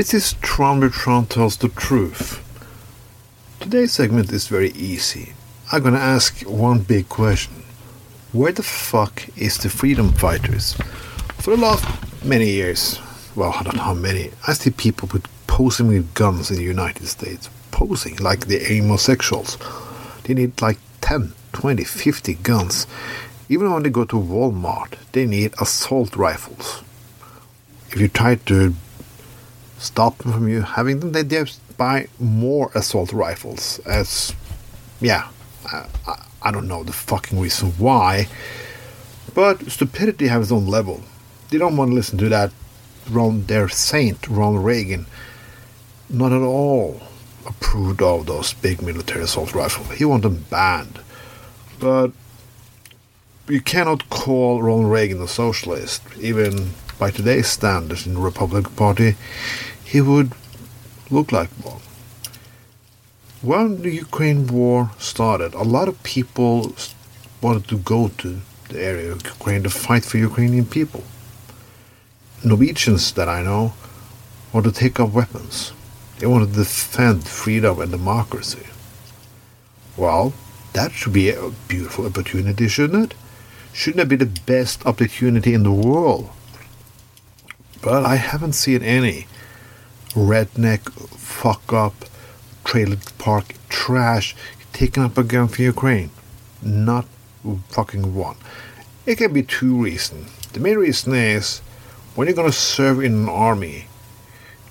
[0.00, 0.80] This is Tron
[1.26, 2.40] Tells the Truth.
[3.60, 5.34] Today's segment is very easy.
[5.70, 7.64] I'm gonna ask one big question.
[8.32, 10.72] Where the fuck is the freedom fighters?
[11.40, 11.84] For the last
[12.24, 12.98] many years,
[13.36, 16.62] well, I don't know how many, I see people with posing with guns in the
[16.62, 17.50] United States.
[17.70, 19.58] Posing like the homosexuals.
[20.24, 22.86] They need like 10, 20, 50 guns.
[23.50, 26.82] Even when they go to Walmart, they need assault rifles.
[27.90, 28.74] If you try to
[29.80, 33.80] stop them from you having them, they just buy more assault rifles.
[33.80, 34.34] As,
[35.00, 35.28] yeah,
[35.66, 35.86] I,
[36.42, 38.28] I, don't know the fucking reason why,
[39.34, 41.02] but stupidity has its own level.
[41.48, 42.52] They don't want to listen to that
[43.10, 45.06] Ron, their saint, Ronald Reagan,
[46.08, 47.00] not at all
[47.46, 49.90] approved of those big military assault rifles.
[49.96, 51.00] He wanted them banned.
[51.78, 52.12] But
[53.48, 59.16] you cannot call Ronald Reagan a socialist, even by today's standards in the Republican Party.
[59.90, 60.30] He would
[61.10, 61.82] look like one.
[63.42, 66.76] When the Ukraine war started, a lot of people
[67.42, 71.02] wanted to go to the area of Ukraine to fight for Ukrainian people.
[72.44, 73.72] Norwegians that I know
[74.52, 75.72] want to take up weapons.
[76.18, 78.66] They want to defend freedom and democracy.
[79.96, 80.32] Well,
[80.72, 83.18] that should be a beautiful opportunity, shouldn't it?
[83.72, 86.30] Shouldn't it be the best opportunity in the world?
[87.82, 89.26] But I haven't seen any
[90.14, 91.94] redneck, fuck up,
[92.64, 94.34] trailer park trash
[94.72, 96.10] taking up a gun for Ukraine.
[96.62, 97.06] Not
[97.68, 98.36] fucking one.
[99.06, 100.30] It can be two reasons.
[100.48, 101.60] The main reason is
[102.14, 103.86] when you're to serve in an army,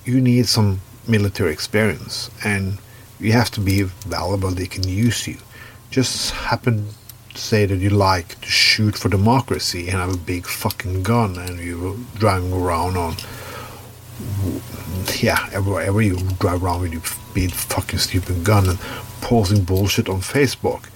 [0.04, 2.78] you need some military experience and
[3.18, 5.36] you have to be valuable they can use you
[5.90, 6.86] just happen
[7.34, 11.36] to say that you like to shoot for democracy and have a big fucking gun
[11.36, 13.14] and you're driving around on
[15.20, 17.02] yeah everywhere you drive around with your
[17.34, 18.78] big fucking stupid gun and
[19.20, 20.88] posting bullshit on facebook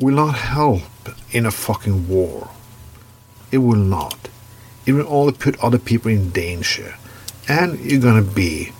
[0.00, 0.82] will not help
[1.30, 2.50] in a fucking war
[3.50, 4.28] it will not
[4.84, 6.94] it will only put other people in danger
[7.48, 8.72] and you're gonna be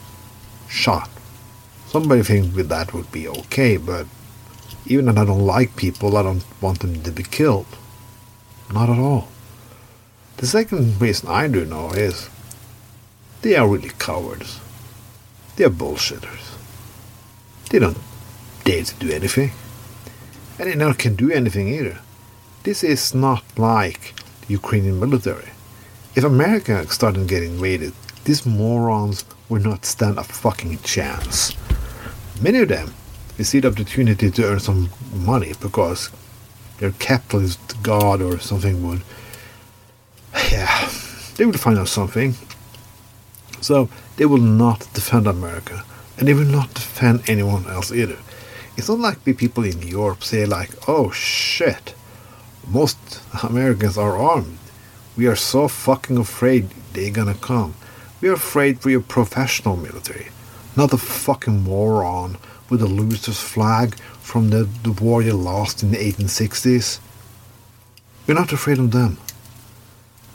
[0.68, 1.08] shot.
[1.88, 4.06] Somebody thinks with that would be okay, but
[4.86, 7.66] even if I don't like people, I don't want them to be killed.
[8.72, 9.28] Not at all.
[10.38, 12.28] The second reason I do know is
[13.46, 14.58] they are really cowards.
[15.54, 16.56] They are bullshitters.
[17.70, 17.96] They don't
[18.64, 19.52] dare to do anything.
[20.58, 22.00] And they never can do anything either.
[22.64, 25.50] This is not like the Ukrainian military.
[26.16, 27.92] If America started getting invaded,
[28.24, 31.54] these morons would not stand a fucking chance.
[32.40, 32.94] Many of them
[33.36, 36.10] they see the opportunity to earn some money because
[36.78, 39.02] their capitalist god or something would
[40.50, 40.90] yeah
[41.36, 42.34] they would find out something.
[43.66, 45.84] So they will not defend America
[46.16, 48.18] and they will not defend anyone else either.
[48.76, 51.96] It's not like the people in Europe say like, oh shit,
[52.68, 52.96] most
[53.42, 54.58] Americans are armed.
[55.16, 57.74] We are so fucking afraid they're gonna come.
[58.20, 60.28] We're afraid for your professional military,
[60.76, 62.38] not the fucking moron
[62.70, 67.00] with the loser's flag from the, the war you lost in the 1860s.
[68.28, 69.18] We're not afraid of them.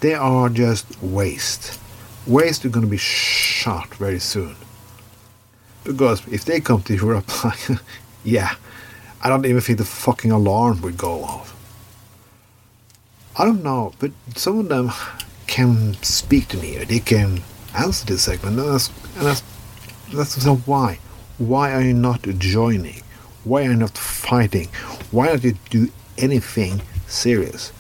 [0.02, 1.80] They are just waste.
[2.28, 4.56] Waste are going to be shot very soon.
[5.84, 7.30] Because if they come to Europe,
[8.24, 8.56] yeah,
[9.22, 11.56] I don't even think the fucking alarm would go off.
[13.38, 14.92] I don't know, but some of them
[15.48, 17.42] can speak to me, or they can
[17.76, 19.44] answer this segment, and that's, and that's,
[20.14, 21.00] that's why.
[21.38, 23.02] Why are you not joining?
[23.44, 24.68] Why are you not fighting?
[25.10, 27.72] Why don't you do anything serious?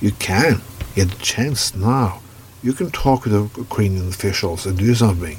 [0.00, 0.60] You can.
[0.96, 2.20] get a chance now.
[2.66, 5.38] You can talk to the Ukrainian officials and do something.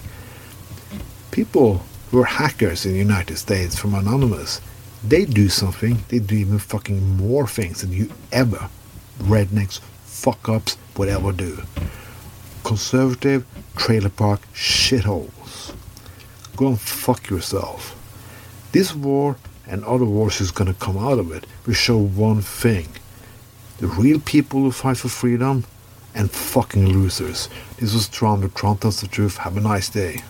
[1.29, 4.61] People who are hackers in the United States from Anonymous,
[5.05, 5.95] they do something.
[6.07, 8.69] They do even fucking more things than you ever,
[9.19, 11.63] rednecks, fuck ups, whatever do
[12.63, 13.45] conservative
[13.75, 15.75] trailer park shitholes.
[16.55, 17.81] Go and fuck yourself.
[18.71, 19.35] This war
[19.65, 22.87] and other wars is gonna come out of it will show one thing.
[23.79, 25.65] The real people who fight for freedom
[26.17, 27.47] and fucking losers.
[27.79, 29.37] This was Tron Tron Tells the Truth.
[29.37, 30.23] Have a nice day.